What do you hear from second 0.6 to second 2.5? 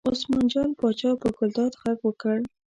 پاچا په ګلداد غږ وکړ.